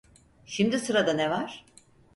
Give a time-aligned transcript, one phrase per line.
[0.45, 1.65] Şimdi sırada ne var?